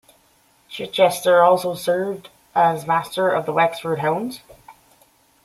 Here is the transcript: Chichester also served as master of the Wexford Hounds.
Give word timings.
Chichester 0.67 1.43
also 1.43 1.75
served 1.75 2.29
as 2.55 2.87
master 2.87 3.29
of 3.29 3.45
the 3.45 3.53
Wexford 3.53 3.99
Hounds. 3.99 4.39